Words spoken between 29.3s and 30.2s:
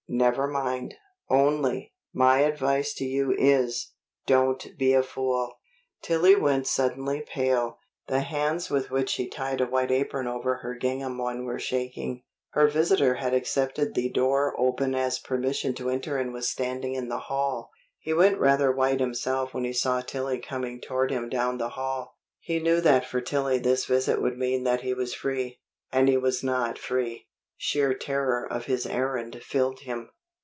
filled him.